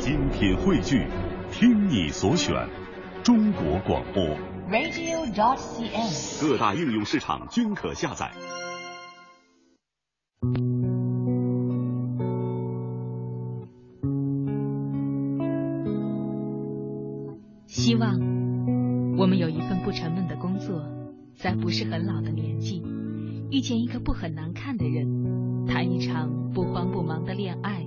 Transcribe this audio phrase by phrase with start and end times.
[0.00, 1.06] 精品汇聚，
[1.52, 2.54] 听你所选，
[3.22, 4.24] 中国广播。
[4.70, 6.40] radio.dot.cn，。
[6.40, 8.30] 各大应用市场均可下载。
[17.66, 18.18] 希望
[19.18, 20.82] 我们有一份不沉闷的工作，
[21.36, 22.82] 在不是很老的年纪，
[23.50, 27.86] 遇见一个不很难看的人，谈一场不慌不忙的恋爱，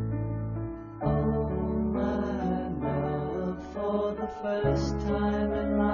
[4.41, 5.90] First time in my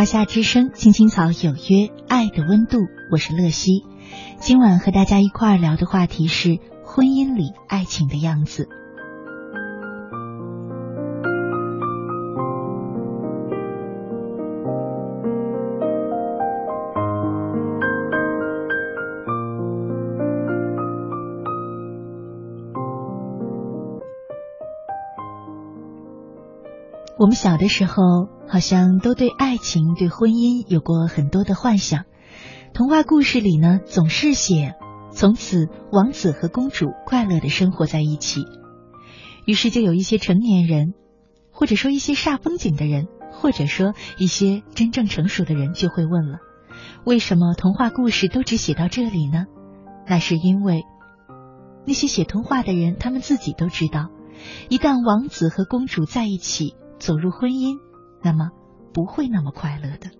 [0.00, 2.78] 华夏之声，青青草有约，爱的温度，
[3.12, 3.84] 我是乐西。
[4.38, 8.66] 今晚和大家一块聊的话题是婚姻里爱情的样子。
[27.20, 32.06] 我们小的时候好像都对爱情、对婚姻有过很多的幻想。
[32.72, 34.72] 童话故事里呢，总是写
[35.12, 38.40] 从此王子和公主快乐的生活在一起。
[39.44, 40.94] 于是就有一些成年人，
[41.52, 46.38] 或者说一些煞风景的人，或者说一些真正成熟的人，就会问了：
[47.04, 49.44] 为什么童话故事都只写到这里呢？
[50.08, 50.84] 那是因为
[51.86, 54.08] 那些写童话的人，他们自己都知道，
[54.70, 56.76] 一旦王子和公主在一起。
[57.00, 57.78] 走入婚姻，
[58.22, 58.50] 那么
[58.92, 60.10] 不会那么快乐的。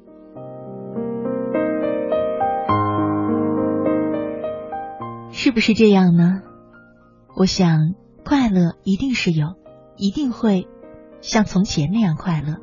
[5.30, 6.41] 是不是这样呢？
[7.36, 9.56] 我想，快乐一定是有，
[9.96, 10.66] 一定会
[11.20, 12.56] 像从前那样快乐。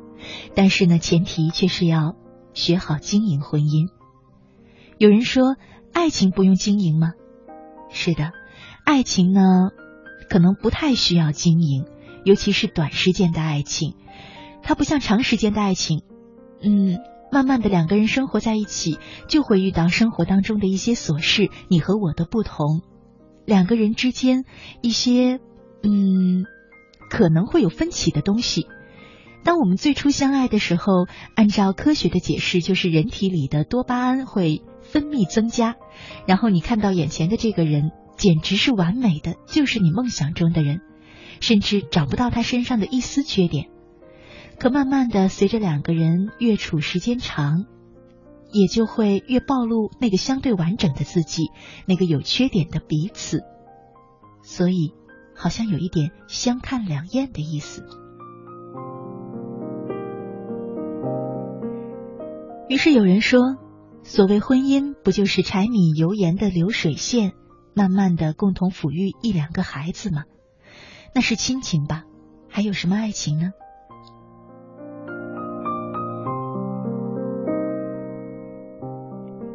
[0.54, 2.16] 但是呢，前提却是要
[2.52, 3.88] 学好经营婚姻。
[4.98, 5.56] 有人说，
[5.92, 7.12] 爱情不用经营吗？
[7.88, 8.32] 是的，
[8.84, 9.70] 爱情呢，
[10.28, 11.86] 可能不太需要经营，
[12.24, 13.94] 尤其是短时间的爱情。
[14.68, 16.02] 它不像长时间的爱情，
[16.62, 16.98] 嗯，
[17.32, 22.82] 慢慢的两个人生活在一起，就会遇到生活当中的一些琐事，你和我的不同，
[23.46, 24.44] 两个人之间
[24.82, 25.40] 一些
[25.82, 26.44] 嗯
[27.08, 28.66] 可能会有分歧的东西。
[29.42, 35.76] 当我们最初相爱的时候，按照科学的解释，就是人体里的多巴胺会分泌增加，
[36.26, 40.82] 然后你看到眼前的这个人简直是完美的，就是你梦想中的人，
[41.40, 43.70] 甚至找不到他身上的一丝缺点。
[44.58, 47.64] 可慢慢的，随着两个人越处时间长，
[48.50, 51.52] 也就会越暴露那个相对完整的自己，
[51.86, 53.44] 那个有缺点的彼此。
[54.42, 54.94] 所以，
[55.34, 57.84] 好像有一点相看两厌的意思。
[62.68, 63.56] 于是有人说，
[64.02, 67.32] 所谓婚姻，不就是柴米油盐的流水线，
[67.74, 70.24] 慢慢的共同抚育一两个孩子吗？
[71.14, 72.02] 那是亲情吧？
[72.48, 73.52] 还有什么爱情呢？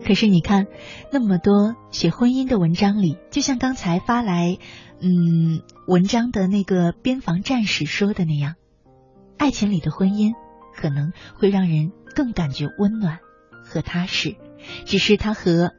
[0.05, 0.67] 可是你看，
[1.11, 4.57] 那么多写婚姻的文章里，就像刚才发来
[4.99, 8.55] 嗯文章的那个边防战士说的那样，
[9.37, 10.33] 爱情里的婚姻
[10.75, 13.19] 可能会让人更感觉温暖
[13.63, 14.35] 和踏实，
[14.85, 15.71] 只是它和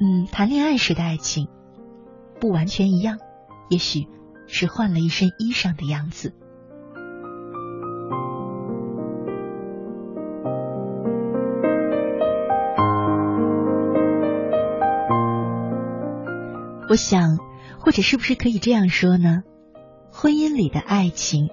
[0.00, 1.48] 嗯谈恋爱时的爱情
[2.40, 3.18] 不完全一样，
[3.68, 4.06] 也许
[4.46, 6.32] 是换了一身衣裳的样子。
[16.90, 17.38] 我想，
[17.78, 19.44] 或者是不是可以这样说呢？
[20.10, 21.48] 婚姻里的爱情，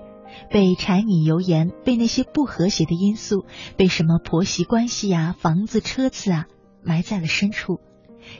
[0.50, 3.45] 被柴米油盐，被那些不和谐的因素，
[3.75, 6.48] 被什么婆媳关系啊、房子车子啊
[6.84, 7.80] 埋在了深处。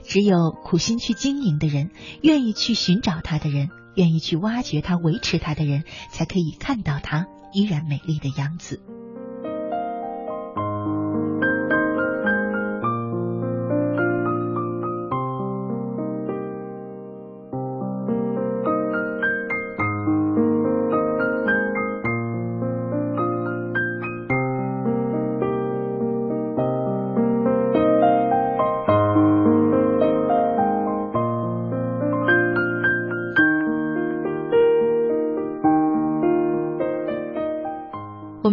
[0.02, 1.92] 只有苦心去经营的人，
[2.24, 8.82] 愿意去寻找他的人，愿意去挖掘他、维持他的人，才可以看到他依然美丽的样子。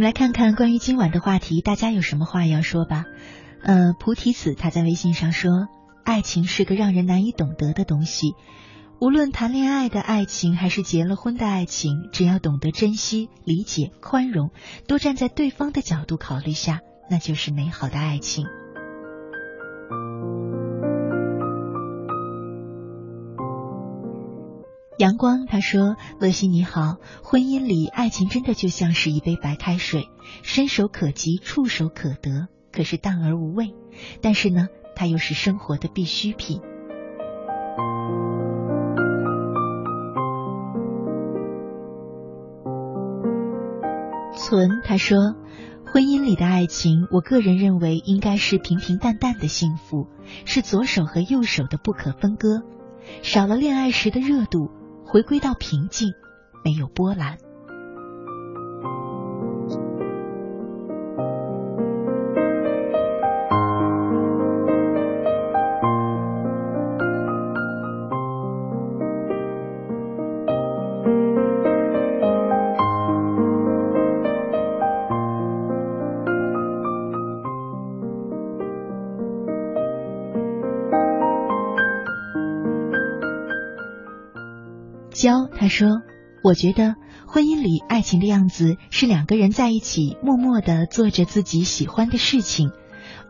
[0.04, 3.06] 来看看关于今晚的话题，大家有什么话要说吧？
[3.62, 5.50] 呃，菩提子他在微信上说，
[6.04, 8.34] 爱情是个让人难以懂得的东西，
[9.00, 14.50] 无论谈恋爱的爱情还是结了婚的爱情，只要懂得珍惜、理解、宽容，
[14.86, 16.80] 多站在对方的角度考虑下，
[17.10, 18.44] 那就是美好的爱情。
[24.96, 30.08] 阳光他说：“乐西你好，婚姻里爱情真的就像是一杯白开水，
[30.44, 33.74] 伸手可及，触手可得，可是淡而无味。
[34.20, 36.60] 但是呢，它又是生活的必需品。”
[44.36, 45.34] 存他说
[45.92, 50.06] ：“婚姻里的爱情，我个人认为应该是平平淡淡的幸福，
[50.44, 52.62] 是左手和右手的不可分割，
[53.22, 54.70] 少了恋爱时的热度。”
[55.06, 56.12] 回归到平静，
[56.64, 57.38] 没有波澜。
[85.14, 86.02] 娇他说
[86.42, 86.96] ：“我觉得
[87.26, 92.72] 婚姻里爱情的样子是两个人在一起，默默的做着自己喜欢的事情，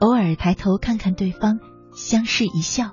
[0.00, 1.60] 偶尔抬头看看对方，
[1.94, 2.92] 相视一笑。”